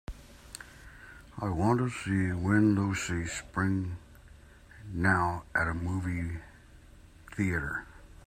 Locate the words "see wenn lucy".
1.91-3.25